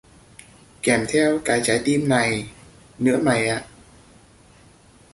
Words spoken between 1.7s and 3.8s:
tim nữa mày ạ